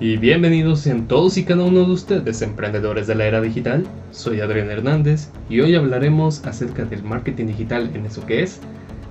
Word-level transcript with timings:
y 0.00 0.16
bienvenidos 0.16 0.80
sean 0.80 1.08
todos 1.08 1.36
y 1.38 1.44
cada 1.44 1.64
uno 1.64 1.84
de 1.84 1.92
ustedes 1.92 2.40
emprendedores 2.42 3.08
de 3.08 3.16
la 3.16 3.26
era 3.26 3.40
digital. 3.40 3.84
Soy 4.12 4.40
Adrián 4.40 4.70
Hernández 4.70 5.28
y 5.50 5.60
hoy 5.60 5.74
hablaremos 5.74 6.44
acerca 6.44 6.84
del 6.84 7.02
marketing 7.02 7.46
digital 7.46 7.90
en 7.94 8.06
eso 8.06 8.24
que 8.24 8.44
es 8.44 8.60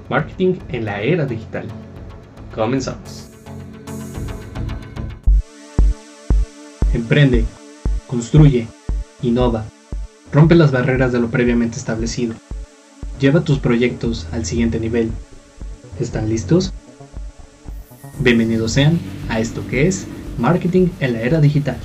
marketing 0.09 0.55
en 0.69 0.85
la 0.85 1.01
era 1.01 1.25
digital. 1.25 1.65
Comenzamos. 2.55 3.29
Emprende, 6.93 7.43
construye, 8.07 8.67
innova, 9.21 9.65
rompe 10.31 10.55
las 10.55 10.71
barreras 10.71 11.11
de 11.11 11.19
lo 11.19 11.27
previamente 11.29 11.77
establecido. 11.77 12.33
Lleva 13.19 13.41
tus 13.41 13.59
proyectos 13.59 14.27
al 14.31 14.45
siguiente 14.45 14.79
nivel. 14.79 15.11
¿Están 15.99 16.29
listos? 16.29 16.71
Bienvenidos 18.19 18.71
sean 18.71 18.99
a 19.29 19.39
esto 19.39 19.61
que 19.69 19.87
es 19.87 20.07
Marketing 20.37 20.89
en 20.99 21.13
la 21.13 21.21
era 21.21 21.41
digital. 21.41 21.77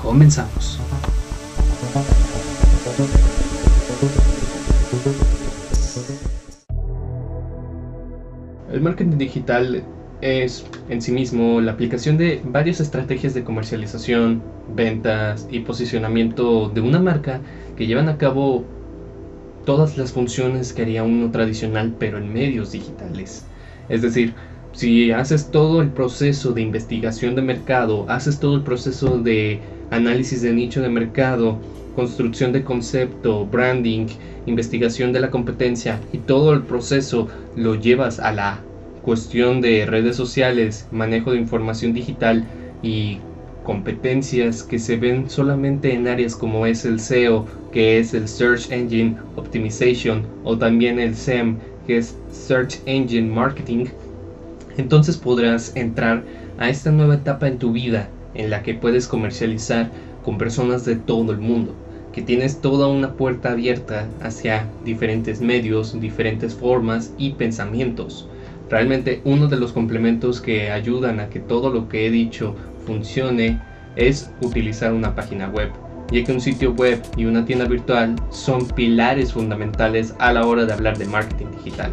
Comenzamos. 0.00 0.80
El 8.72 8.80
marketing 8.80 9.18
digital 9.18 9.82
es 10.22 10.64
en 10.88 11.02
sí 11.02 11.12
mismo 11.12 11.60
la 11.60 11.72
aplicación 11.72 12.16
de 12.16 12.40
varias 12.44 12.80
estrategias 12.80 13.34
de 13.34 13.44
comercialización, 13.44 14.42
ventas 14.74 15.46
y 15.50 15.60
posicionamiento 15.60 16.70
de 16.70 16.80
una 16.80 17.00
marca 17.00 17.40
que 17.76 17.86
llevan 17.86 18.08
a 18.08 18.16
cabo 18.16 18.64
todas 19.66 19.98
las 19.98 20.12
funciones 20.12 20.72
que 20.72 20.80
haría 20.80 21.04
uno 21.04 21.30
tradicional 21.30 21.94
pero 21.98 22.16
en 22.16 22.32
medios 22.32 22.72
digitales. 22.72 23.44
Es 23.90 24.00
decir, 24.00 24.34
si 24.78 25.10
haces 25.10 25.50
todo 25.50 25.82
el 25.82 25.88
proceso 25.88 26.52
de 26.52 26.62
investigación 26.62 27.34
de 27.34 27.42
mercado, 27.42 28.04
haces 28.08 28.38
todo 28.38 28.54
el 28.54 28.62
proceso 28.62 29.18
de 29.18 29.58
análisis 29.90 30.40
de 30.40 30.52
nicho 30.52 30.80
de 30.80 30.88
mercado, 30.88 31.58
construcción 31.96 32.52
de 32.52 32.62
concepto, 32.62 33.44
branding, 33.44 34.06
investigación 34.46 35.12
de 35.12 35.18
la 35.18 35.32
competencia 35.32 35.98
y 36.12 36.18
todo 36.18 36.52
el 36.52 36.62
proceso 36.62 37.26
lo 37.56 37.74
llevas 37.74 38.20
a 38.20 38.30
la 38.30 38.60
cuestión 39.02 39.60
de 39.60 39.84
redes 39.84 40.14
sociales, 40.14 40.86
manejo 40.92 41.32
de 41.32 41.38
información 41.38 41.92
digital 41.92 42.44
y 42.80 43.18
competencias 43.64 44.62
que 44.62 44.78
se 44.78 44.96
ven 44.96 45.28
solamente 45.28 45.92
en 45.92 46.06
áreas 46.06 46.36
como 46.36 46.66
es 46.66 46.84
el 46.84 47.00
SEO, 47.00 47.46
que 47.72 47.98
es 47.98 48.14
el 48.14 48.28
Search 48.28 48.70
Engine 48.70 49.16
Optimization, 49.34 50.22
o 50.44 50.56
también 50.56 51.00
el 51.00 51.16
SEM, 51.16 51.56
que 51.84 51.96
es 51.96 52.16
Search 52.30 52.78
Engine 52.86 53.28
Marketing, 53.28 53.86
entonces 54.78 55.16
podrás 55.16 55.76
entrar 55.76 56.22
a 56.58 56.70
esta 56.70 56.90
nueva 56.90 57.16
etapa 57.16 57.48
en 57.48 57.58
tu 57.58 57.72
vida 57.72 58.08
en 58.34 58.48
la 58.48 58.62
que 58.62 58.74
puedes 58.74 59.06
comercializar 59.06 59.90
con 60.24 60.38
personas 60.38 60.84
de 60.84 60.96
todo 60.96 61.32
el 61.32 61.38
mundo, 61.38 61.74
que 62.12 62.22
tienes 62.22 62.60
toda 62.60 62.86
una 62.86 63.14
puerta 63.14 63.52
abierta 63.52 64.06
hacia 64.22 64.66
diferentes 64.84 65.40
medios, 65.40 66.00
diferentes 66.00 66.54
formas 66.54 67.12
y 67.18 67.32
pensamientos. 67.32 68.28
Realmente 68.70 69.20
uno 69.24 69.48
de 69.48 69.58
los 69.58 69.72
complementos 69.72 70.40
que 70.40 70.70
ayudan 70.70 71.20
a 71.20 71.28
que 71.28 71.40
todo 71.40 71.70
lo 71.70 71.88
que 71.88 72.06
he 72.06 72.10
dicho 72.10 72.54
funcione 72.86 73.60
es 73.96 74.30
utilizar 74.42 74.92
una 74.92 75.14
página 75.14 75.48
web, 75.48 75.70
ya 76.12 76.22
que 76.22 76.32
un 76.32 76.40
sitio 76.40 76.72
web 76.72 77.02
y 77.16 77.24
una 77.24 77.44
tienda 77.44 77.64
virtual 77.64 78.14
son 78.30 78.68
pilares 78.68 79.32
fundamentales 79.32 80.14
a 80.18 80.32
la 80.32 80.46
hora 80.46 80.66
de 80.66 80.72
hablar 80.72 80.98
de 80.98 81.06
marketing 81.06 81.46
digital 81.64 81.92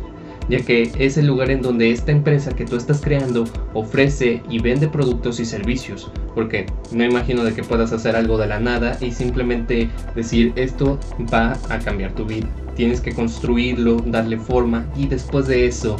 ya 0.50 0.60
que 0.60 0.92
es 1.00 1.18
el 1.18 1.28
lugar 1.28 1.50
en 1.50 1.62
donde 1.62 1.92
esta 1.92 2.12
empresa 2.12 2.52
que 2.52 2.66
tú 2.66 2.76
estás 2.76 3.02
creando 3.02 3.46
ofrece 3.74 4.44
y 4.50 4.60
vende 4.60 4.88
productos 4.88 5.40
y 5.40 5.46
servicios, 5.46 6.12
porque 6.34 6.66
no 6.92 7.04
imagino 7.04 7.44
de 7.44 7.54
que 7.54 7.64
puedas 7.64 7.92
hacer 7.92 8.16
algo 8.16 8.38
de 8.38 8.48
la 8.48 8.60
nada 8.60 8.98
y 9.02 9.12
simplemente 9.12 9.90
decir 10.16 10.54
esto 10.56 11.00
va 11.34 11.58
a 11.70 11.80
cambiar 11.80 12.14
tu 12.14 12.26
vida. 12.26 12.48
Tienes 12.76 13.02
que 13.02 13.14
construirlo, 13.14 13.97
darle 14.06 14.38
forma 14.38 14.86
y 14.96 15.08
después 15.08 15.47
de 15.47 15.66
eso 15.66 15.97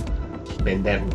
venderlo. 0.64 1.10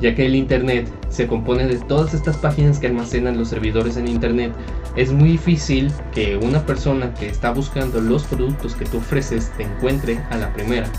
Ya 0.00 0.14
que 0.14 0.24
el 0.24 0.34
Internet 0.34 0.88
se 1.10 1.26
compone 1.26 1.66
de 1.66 1.76
todas 1.76 2.14
estas 2.14 2.38
páginas 2.38 2.78
que 2.78 2.86
almacenan 2.86 3.36
los 3.36 3.48
servidores 3.48 3.98
en 3.98 4.08
Internet, 4.08 4.52
es 4.96 5.12
muy 5.12 5.32
difícil 5.32 5.92
que 6.12 6.36
una 6.36 6.64
persona 6.64 7.12
que 7.12 7.28
está 7.28 7.50
buscando 7.50 8.00
los 8.00 8.24
productos 8.24 8.74
que 8.74 8.86
tú 8.86 8.96
ofreces 8.96 9.52
te 9.58 9.64
encuentre 9.64 10.18
a 10.30 10.38
la 10.38 10.52
primera 10.54 10.90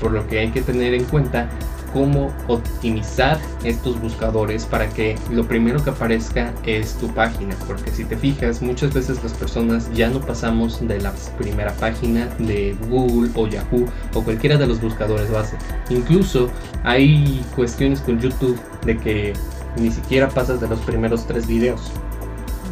por 0.00 0.12
lo 0.12 0.26
que 0.26 0.38
hay 0.38 0.50
que 0.50 0.62
tener 0.62 0.94
en 0.94 1.04
cuenta 1.04 1.48
cómo 1.92 2.32
optimizar 2.48 3.38
estos 3.64 4.00
buscadores 4.00 4.66
para 4.66 4.88
que 4.88 5.16
lo 5.30 5.46
primero 5.46 5.82
que 5.82 5.90
aparezca 5.90 6.52
es 6.64 6.94
tu 6.94 7.08
página. 7.14 7.54
Porque 7.66 7.90
si 7.90 8.04
te 8.04 8.16
fijas 8.16 8.62
muchas 8.62 8.92
veces 8.92 9.22
las 9.22 9.32
personas 9.32 9.90
ya 9.94 10.08
no 10.08 10.20
pasamos 10.20 10.86
de 10.86 11.00
la 11.00 11.12
primera 11.38 11.72
página 11.74 12.26
de 12.38 12.76
Google 12.88 13.30
o 13.34 13.46
Yahoo 13.46 13.86
o 14.14 14.22
cualquiera 14.22 14.56
de 14.56 14.66
los 14.66 14.80
buscadores 14.80 15.30
base. 15.30 15.56
Incluso 15.90 16.50
hay 16.84 17.44
cuestiones 17.56 18.00
con 18.00 18.20
YouTube 18.20 18.58
de 18.84 18.96
que 18.96 19.32
ni 19.76 19.90
siquiera 19.90 20.28
pasas 20.28 20.60
de 20.60 20.68
los 20.68 20.80
primeros 20.80 21.26
tres 21.26 21.46
videos 21.46 21.92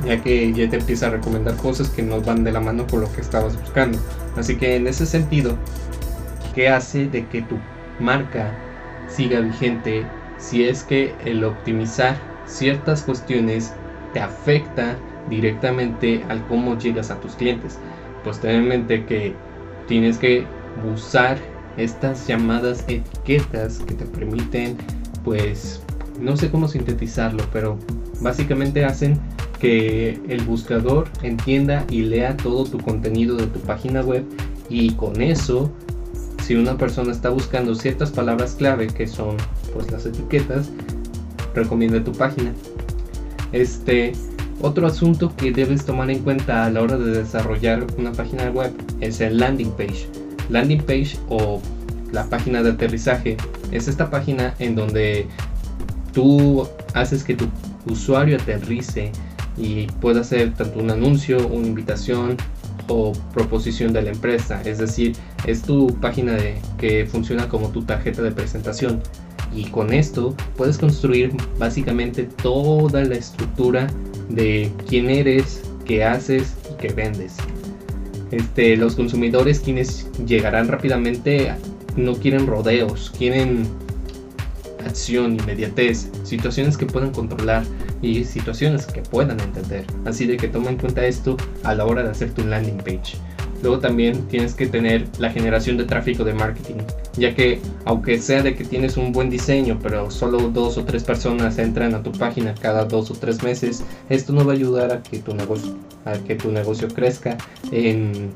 ya 0.05 0.23
que 0.23 0.53
ya 0.53 0.69
te 0.69 0.77
empieza 0.77 1.07
a 1.07 1.11
recomendar 1.11 1.57
cosas 1.57 1.89
que 1.89 2.03
no 2.03 2.21
van 2.21 2.45
de 2.45 2.53
la 2.53 2.61
mano 2.61 2.87
con 2.87 3.01
lo 3.01 3.13
que 3.13 3.21
estabas 3.21 3.59
buscando. 3.61 3.99
Así 4.37 4.57
que 4.57 4.77
en 4.77 4.87
ese 4.87 5.07
sentido 5.07 5.57
¿Qué 6.57 6.71
hace 6.71 7.07
de 7.07 7.27
que 7.27 7.43
tu 7.43 7.59
marca 8.01 8.51
siga 9.09 9.41
vigente 9.41 10.07
si 10.39 10.65
es 10.65 10.83
que 10.85 11.15
el 11.27 11.45
optimizar 11.45 12.17
ciertas 12.47 13.03
cuestiones 13.03 13.75
te 14.15 14.21
afecta 14.21 14.97
directamente 15.29 16.25
al 16.31 16.43
cómo 16.47 16.79
llegas 16.79 17.11
a 17.11 17.21
tus 17.21 17.35
clientes. 17.35 17.79
Pues 18.25 18.41
ten 18.41 18.53
en 18.53 18.69
mente 18.69 19.05
que 19.05 19.35
tienes 19.87 20.17
que 20.17 20.47
usar 20.91 21.37
estas 21.77 22.27
llamadas 22.27 22.87
etiquetas 22.89 23.81
que 23.81 23.93
te 23.93 24.07
permiten, 24.07 24.79
pues, 25.25 25.83
no 26.19 26.39
sé 26.39 26.51
cómo 26.51 26.69
sintetizarlo, 26.69 27.45
pero 27.53 27.79
básicamente 28.23 28.83
hacen 28.83 29.21
que 29.61 30.19
el 30.27 30.43
buscador 30.45 31.07
entienda 31.23 31.85
y 31.91 32.01
lea 32.01 32.35
todo 32.39 32.65
tu 32.65 32.79
contenido 32.79 33.37
de 33.37 33.47
tu 33.47 33.61
página 33.61 34.01
web 34.01 34.25
y 34.71 34.93
con 34.95 35.21
eso 35.21 35.71
si 36.47 36.55
una 36.55 36.79
persona 36.79 37.11
está 37.11 37.29
buscando 37.31 37.75
ciertas 37.75 38.13
palabras 38.13 38.55
clave 38.55 38.87
que 38.87 39.09
son 39.09 39.37
pues 39.75 39.91
las 39.91 40.07
etiquetas, 40.07 40.71
recomienda 41.57 42.05
tu 42.05 42.13
página. 42.13 42.53
Este 43.51 44.13
otro 44.63 44.87
asunto 44.87 45.35
que 45.37 45.51
debes 45.51 45.85
tomar 45.85 46.09
en 46.09 46.21
cuenta 46.21 46.65
a 46.65 46.71
la 46.71 46.83
hora 46.83 46.99
de 46.99 47.11
desarrollar 47.11 47.85
una 47.99 48.13
página 48.13 48.49
web 48.51 48.73
es 49.01 49.21
el 49.21 49.39
landing 49.39 49.73
page. 49.73 50.07
Landing 50.49 50.83
page 50.83 51.19
o 51.29 51.61
la 52.13 52.25
página 52.27 52.63
de 52.63 52.71
aterrizaje 52.71 53.37
es 53.73 53.89
esta 53.89 54.09
página 54.09 54.55
en 54.61 54.77
donde 54.77 55.27
tú 56.13 56.69
haces 56.95 57.25
que 57.25 57.35
tu 57.35 57.49
usuario 57.87 58.37
aterrice 58.37 59.11
y 59.57 59.87
pueda 60.01 60.21
hacer 60.21 60.55
tanto 60.55 60.79
un 60.79 60.93
anuncio, 60.93 61.45
una 61.49 61.67
invitación, 61.67 62.37
o 62.89 63.13
proposición 63.33 63.93
de 63.93 64.03
la 64.03 64.11
empresa, 64.11 64.61
es 64.65 64.79
decir, 64.79 65.17
es 65.47 65.63
tu 65.63 65.89
página 66.01 66.33
de, 66.33 66.57
que 66.79 67.07
funciona 67.07 67.49
como 67.49 67.71
tu 67.71 67.83
tarjeta 67.83 68.23
de 68.23 68.33
presentación. 68.33 69.03
Y 69.55 69.65
con 69.67 69.93
esto 69.93 70.35
puedes 70.57 70.77
construir 70.79 71.33
básicamente 71.59 72.25
toda 72.25 73.05
la 73.05 73.15
estructura 73.15 73.87
de 74.29 74.71
quién 74.89 75.09
eres, 75.09 75.63
qué 75.85 76.05
haces 76.05 76.55
y 76.71 76.77
qué 76.81 76.93
vendes. 76.93 77.37
Este, 78.31 78.77
los 78.77 78.97
consumidores 78.97 79.61
quienes 79.61 80.09
llegarán 80.27 80.69
rápidamente 80.69 81.55
no 81.97 82.15
quieren 82.15 82.47
rodeos, 82.47 83.13
quieren 83.17 83.67
acción, 84.85 85.37
inmediatez, 85.37 86.11
situaciones 86.25 86.77
que 86.77 86.87
puedan 86.87 87.13
controlar 87.13 87.65
y 88.07 88.25
situaciones 88.25 88.87
que 88.87 89.03
puedan 89.03 89.41
entender. 89.41 89.85
Así 90.05 90.27
de 90.27 90.37
que 90.37 90.49
toma 90.49 90.71
en 90.71 90.79
cuenta 90.79 91.05
esto 91.05 91.37
a 91.65 91.75
la 91.75 91.85
hora 91.85 92.03
de 92.03 92.11
hacer 92.11 92.33
tu 92.33 92.45
landing 92.45 92.79
page. 92.79 93.17
Luego 93.63 93.79
también 93.81 94.27
tienes 94.29 94.55
que 94.55 94.67
tener 94.67 95.07
la 95.19 95.31
generación 95.31 95.77
de 95.77 95.85
tráfico 95.85 96.25
de 96.25 96.35
marketing, 96.35 96.77
ya 97.17 97.35
que 97.35 97.59
aunque 97.85 98.19
sea 98.21 98.43
de 98.43 98.55
que 98.55 98.65
tienes 98.65 98.97
un 98.97 99.13
buen 99.13 99.31
diseño, 99.31 99.79
pero 99.83 100.11
solo 100.11 100.39
dos 100.51 100.77
o 100.79 100.85
tres 100.85 101.05
personas 101.05 101.59
entran 101.59 101.95
a 101.95 102.03
tu 102.03 102.13
página 102.13 102.55
cada 102.55 102.85
dos 102.85 103.11
o 103.11 103.15
tres 103.15 103.43
meses, 103.43 103.83
esto 104.09 104.33
no 104.33 104.45
va 104.45 104.53
a 104.53 104.57
ayudar 104.57 104.93
a 104.93 105.03
que 105.03 105.19
tu 105.19 105.35
negocio, 105.35 105.75
a 106.05 106.13
que 106.13 106.35
tu 106.35 106.53
negocio 106.53 106.89
crezca 106.89 107.39
en, 107.73 108.31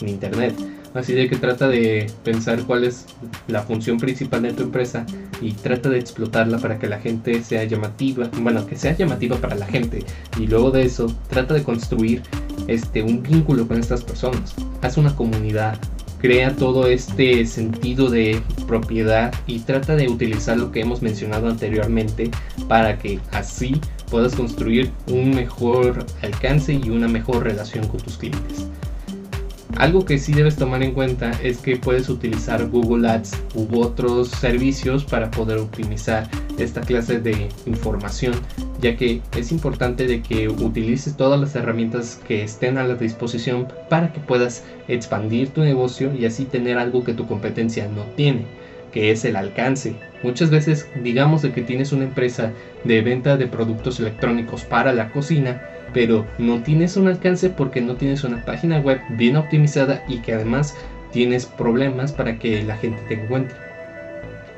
en 0.00 0.08
internet. 0.08 0.54
Así 0.94 1.14
de 1.14 1.28
que 1.28 1.36
trata 1.36 1.68
de 1.68 2.10
pensar 2.24 2.64
cuál 2.64 2.84
es 2.84 3.06
la 3.46 3.62
función 3.62 3.98
principal 3.98 4.42
de 4.42 4.52
tu 4.52 4.64
empresa 4.64 5.06
y 5.40 5.52
trata 5.52 5.88
de 5.88 5.98
explotarla 5.98 6.58
para 6.58 6.78
que 6.78 6.88
la 6.88 6.98
gente 6.98 7.42
sea 7.44 7.64
llamativa, 7.64 8.28
bueno, 8.40 8.66
que 8.66 8.76
sea 8.76 8.96
llamativa 8.96 9.36
para 9.36 9.54
la 9.54 9.66
gente. 9.66 10.04
Y 10.38 10.46
luego 10.48 10.70
de 10.70 10.82
eso, 10.82 11.06
trata 11.28 11.54
de 11.54 11.62
construir 11.62 12.22
este, 12.66 13.02
un 13.02 13.22
vínculo 13.22 13.68
con 13.68 13.78
estas 13.78 14.02
personas. 14.02 14.54
Haz 14.82 14.96
una 14.96 15.14
comunidad, 15.14 15.78
crea 16.20 16.56
todo 16.56 16.88
este 16.88 17.46
sentido 17.46 18.10
de 18.10 18.42
propiedad 18.66 19.32
y 19.46 19.60
trata 19.60 19.94
de 19.94 20.08
utilizar 20.08 20.58
lo 20.58 20.72
que 20.72 20.80
hemos 20.80 21.02
mencionado 21.02 21.48
anteriormente 21.48 22.30
para 22.68 22.98
que 22.98 23.20
así 23.30 23.80
puedas 24.10 24.34
construir 24.34 24.90
un 25.06 25.30
mejor 25.30 26.04
alcance 26.22 26.74
y 26.74 26.90
una 26.90 27.06
mejor 27.06 27.44
relación 27.44 27.86
con 27.86 28.00
tus 28.00 28.18
clientes. 28.18 28.66
Algo 29.76 30.04
que 30.04 30.18
sí 30.18 30.32
debes 30.32 30.56
tomar 30.56 30.82
en 30.82 30.92
cuenta 30.92 31.30
es 31.42 31.58
que 31.58 31.76
puedes 31.76 32.08
utilizar 32.08 32.68
Google 32.68 33.08
Ads 33.08 33.32
u 33.54 33.80
otros 33.80 34.28
servicios 34.28 35.04
para 35.04 35.30
poder 35.30 35.58
optimizar 35.58 36.28
esta 36.58 36.80
clase 36.82 37.20
de 37.20 37.48
información, 37.66 38.34
ya 38.80 38.96
que 38.96 39.22
es 39.36 39.52
importante 39.52 40.06
de 40.06 40.22
que 40.22 40.48
utilices 40.48 41.16
todas 41.16 41.40
las 41.40 41.54
herramientas 41.56 42.20
que 42.26 42.42
estén 42.42 42.78
a 42.78 42.84
la 42.84 42.94
disposición 42.94 43.68
para 43.88 44.12
que 44.12 44.20
puedas 44.20 44.64
expandir 44.88 45.50
tu 45.50 45.62
negocio 45.62 46.12
y 46.14 46.26
así 46.26 46.44
tener 46.44 46.76
algo 46.76 47.04
que 47.04 47.14
tu 47.14 47.26
competencia 47.26 47.88
no 47.88 48.02
tiene, 48.16 48.46
que 48.92 49.10
es 49.10 49.24
el 49.24 49.36
alcance. 49.36 49.96
Muchas 50.22 50.50
veces 50.50 50.88
digamos 51.02 51.42
de 51.42 51.52
que 51.52 51.62
tienes 51.62 51.92
una 51.92 52.04
empresa 52.04 52.52
de 52.84 53.00
venta 53.00 53.36
de 53.36 53.46
productos 53.46 54.00
electrónicos 54.00 54.64
para 54.64 54.92
la 54.92 55.10
cocina, 55.10 55.62
pero 55.94 56.26
no 56.38 56.62
tienes 56.62 56.96
un 56.96 57.08
alcance 57.08 57.48
porque 57.48 57.80
no 57.80 57.96
tienes 57.96 58.22
una 58.24 58.44
página 58.44 58.78
web 58.80 59.00
bien 59.10 59.36
optimizada 59.36 60.04
y 60.08 60.18
que 60.18 60.34
además 60.34 60.76
tienes 61.10 61.46
problemas 61.46 62.12
para 62.12 62.38
que 62.38 62.62
la 62.62 62.76
gente 62.76 63.02
te 63.08 63.14
encuentre. 63.14 63.56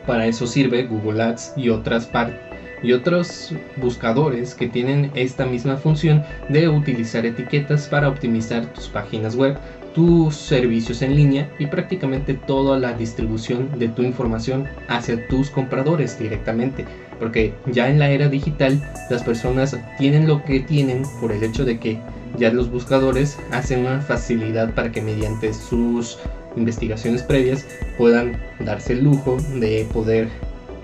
Para 0.06 0.26
eso 0.26 0.46
sirve 0.46 0.84
Google 0.84 1.22
Ads 1.22 1.52
y 1.56 1.68
otras 1.68 2.06
y 2.82 2.92
otros 2.92 3.54
buscadores 3.76 4.54
que 4.54 4.68
tienen 4.68 5.10
esta 5.14 5.46
misma 5.46 5.76
función 5.76 6.22
de 6.48 6.68
utilizar 6.68 7.24
etiquetas 7.24 7.88
para 7.88 8.08
optimizar 8.08 8.66
tus 8.72 8.88
páginas 8.88 9.36
web, 9.36 9.56
tus 9.94 10.34
servicios 10.34 11.02
en 11.02 11.16
línea 11.16 11.50
y 11.58 11.66
prácticamente 11.66 12.34
toda 12.34 12.78
la 12.78 12.94
distribución 12.94 13.78
de 13.78 13.88
tu 13.88 14.02
información 14.02 14.66
hacia 14.88 15.26
tus 15.28 15.50
compradores 15.50 16.18
directamente. 16.18 16.84
Porque 17.18 17.54
ya 17.66 17.88
en 17.88 17.98
la 17.98 18.10
era 18.10 18.28
digital 18.28 18.82
las 19.10 19.22
personas 19.22 19.76
tienen 19.98 20.26
lo 20.26 20.42
que 20.44 20.60
tienen 20.60 21.02
por 21.20 21.30
el 21.30 21.42
hecho 21.44 21.64
de 21.64 21.78
que 21.78 21.98
ya 22.38 22.50
los 22.50 22.70
buscadores 22.70 23.38
hacen 23.52 23.80
una 23.80 24.00
facilidad 24.00 24.74
para 24.74 24.90
que 24.90 25.02
mediante 25.02 25.52
sus 25.52 26.18
investigaciones 26.56 27.22
previas 27.22 27.66
puedan 27.98 28.36
darse 28.60 28.94
el 28.94 29.04
lujo 29.04 29.36
de 29.54 29.86
poder 29.92 30.28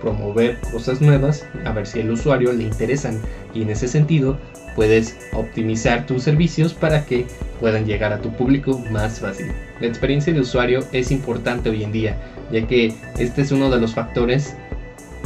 promover 0.01 0.59
cosas 0.73 1.01
nuevas 1.01 1.47
a 1.65 1.73
ver 1.73 1.87
si 1.87 2.01
al 2.01 2.11
usuario 2.11 2.53
le 2.53 2.65
interesan 2.65 3.21
y 3.55 3.63
en 3.63 3.71
ese 3.71 3.89
sentido 3.89 4.39
puedes 4.75 5.17
optimizar 5.33 6.07
tus 6.07 6.23
servicios 6.23 6.73
para 6.73 7.05
que 7.05 7.27
puedan 7.61 7.85
llegar 7.85 8.13
a 8.13 8.21
tu 8.21 8.33
público 8.33 8.81
más 8.93 9.19
fácil. 9.19 9.53
La 9.81 9.89
experiencia 9.89 10.33
de 10.33 10.41
usuario 10.41 10.85
es 10.93 11.11
importante 11.11 11.71
hoy 11.71 11.83
en 11.83 11.91
día, 11.91 12.17
ya 12.53 12.67
que 12.67 12.95
este 13.19 13.43
es 13.43 13.51
uno 13.51 13.71
de 13.71 13.81
los 13.81 13.95
factores 13.95 14.55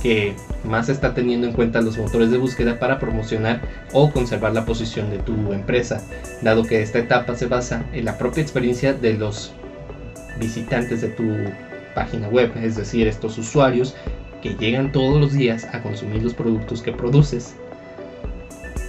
que 0.03 0.35
más 0.65 0.89
está 0.89 1.15
teniendo 1.15 1.47
en 1.47 1.53
cuenta 1.53 1.81
los 1.81 1.99
motores 1.99 2.31
de 2.31 2.39
búsqueda 2.39 2.79
para 2.79 2.99
promocionar 2.99 3.61
o 3.93 4.11
conservar 4.11 4.53
la 4.53 4.65
posición 4.65 5.11
de 5.11 5.19
tu 5.19 5.53
empresa, 5.53 6.03
dado 6.41 6.65
que 6.65 6.83
esta 6.83 6.99
etapa 6.99 7.37
se 7.37 7.47
basa 7.47 7.85
en 7.93 8.07
la 8.07 8.19
propia 8.19 8.43
experiencia 8.43 8.95
de 8.95 9.15
los 9.15 9.53
visitantes 10.41 11.03
de 11.03 11.09
tu 11.09 11.25
página 11.95 12.29
web, 12.29 12.53
es 12.57 12.77
decir, 12.77 13.07
estos 13.07 13.39
usuarios 13.39 13.95
que 14.43 14.55
llegan 14.55 14.93
todos 14.93 15.21
los 15.21 15.33
días 15.33 15.67
a 15.73 15.83
consumir 15.83 16.23
los 16.23 16.35
productos 16.35 16.83
que 16.83 16.93
produces. 16.93 17.55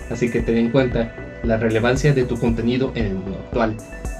Así 0.09 0.29
que 0.29 0.41
ten 0.41 0.57
en 0.57 0.71
cuenta 0.71 1.15
la 1.43 1.57
relevancia 1.57 2.13
de 2.13 2.23
tu 2.23 2.37
contenido 2.37 2.91
en 2.95 3.05
el 3.05 3.15
mundo 3.15 3.39
actual. 3.45 3.77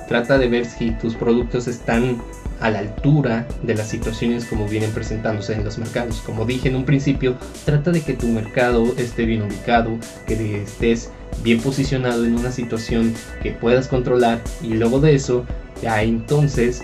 Trata 0.08 0.38
de 0.38 0.48
ver 0.48 0.66
si 0.66 0.92
tus 0.92 1.16
productos 1.16 1.68
están 1.68 2.22
a 2.60 2.70
la 2.70 2.80
altura 2.80 3.46
de 3.64 3.76
las 3.76 3.90
situaciones 3.90 4.46
como 4.46 4.68
vienen 4.68 4.92
presentándose 4.92 5.54
en 5.54 5.66
los 5.66 5.78
mercados. 5.78 6.22
Como 6.22 6.46
dije 6.46 6.70
en 6.70 6.76
un 6.76 6.86
principio, 6.86 7.36
trata 7.66 7.92
de 7.92 8.02
que 8.02 8.14
tu 8.14 8.28
mercado 8.28 8.86
esté 8.98 9.26
bien 9.26 9.42
ubicado, 9.42 9.98
que 10.28 10.62
estés 10.62 11.10
bien 11.44 11.60
posicionado 11.60 12.26
en 12.26 12.38
una 12.38 12.52
situación 12.52 13.14
que 13.42 13.52
puedas 13.52 13.88
controlar 13.88 14.42
y 14.62 14.76
luego 14.76 15.00
de 15.00 15.16
eso 15.16 15.46
ya 15.84 16.02
entonces 16.02 16.82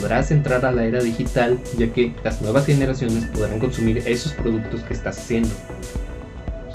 podrás 0.00 0.30
entrar 0.30 0.64
a 0.64 0.72
la 0.72 0.84
era 0.84 1.02
digital 1.02 1.58
ya 1.76 1.92
que 1.92 2.14
las 2.22 2.40
nuevas 2.40 2.64
generaciones 2.66 3.24
podrán 3.26 3.58
consumir 3.58 3.98
esos 4.06 4.32
productos 4.34 4.82
que 4.82 4.94
estás 4.94 5.18
haciendo. 5.18 5.50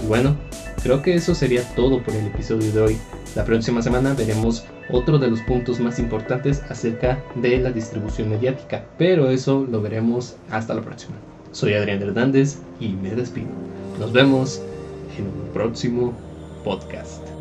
Y 0.00 0.06
bueno, 0.06 0.36
creo 0.82 1.00
que 1.00 1.14
eso 1.14 1.34
sería 1.34 1.62
todo 1.74 2.02
por 2.02 2.14
el 2.14 2.26
episodio 2.26 2.70
de 2.72 2.80
hoy. 2.80 2.98
La 3.34 3.44
próxima 3.44 3.80
semana 3.80 4.12
veremos 4.12 4.64
otro 4.90 5.18
de 5.18 5.28
los 5.28 5.40
puntos 5.40 5.80
más 5.80 5.98
importantes 5.98 6.62
acerca 6.68 7.18
de 7.36 7.58
la 7.58 7.72
distribución 7.72 8.28
mediática, 8.28 8.84
pero 8.98 9.30
eso 9.30 9.66
lo 9.70 9.80
veremos 9.80 10.36
hasta 10.50 10.74
la 10.74 10.82
próxima. 10.82 11.14
Soy 11.52 11.72
Adrián 11.72 12.02
Hernández 12.02 12.58
y 12.80 12.88
me 12.88 13.10
despido. 13.10 13.48
Nos 13.98 14.12
vemos 14.12 14.60
en 15.16 15.26
un 15.26 15.52
próximo 15.54 16.12
podcast. 16.64 17.31